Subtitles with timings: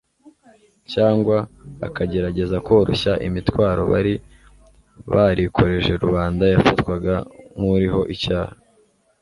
[0.91, 1.37] cyangwa
[1.87, 4.13] akagerageza koroshya imitwaro bari
[5.13, 7.13] barikoreje rubanda yafatwaga
[7.57, 8.55] nk’uriho icyaha